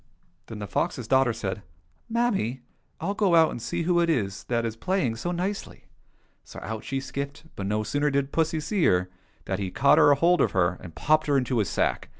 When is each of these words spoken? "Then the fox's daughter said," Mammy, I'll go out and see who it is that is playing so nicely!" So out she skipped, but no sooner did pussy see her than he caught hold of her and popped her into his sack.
"Then 0.47 0.57
the 0.57 0.65
fox's 0.65 1.07
daughter 1.07 1.31
said," 1.31 1.61
Mammy, 2.09 2.63
I'll 2.99 3.13
go 3.13 3.35
out 3.35 3.51
and 3.51 3.61
see 3.61 3.83
who 3.83 3.99
it 3.99 4.09
is 4.09 4.45
that 4.45 4.65
is 4.65 4.75
playing 4.75 5.15
so 5.17 5.31
nicely!" 5.31 5.85
So 6.43 6.59
out 6.63 6.83
she 6.83 6.99
skipped, 6.99 7.43
but 7.55 7.67
no 7.67 7.83
sooner 7.83 8.09
did 8.09 8.31
pussy 8.31 8.59
see 8.61 8.83
her 8.85 9.11
than 9.45 9.59
he 9.59 9.69
caught 9.69 9.99
hold 10.17 10.41
of 10.41 10.53
her 10.53 10.79
and 10.81 10.95
popped 10.95 11.27
her 11.27 11.37
into 11.37 11.59
his 11.59 11.69
sack. 11.69 12.09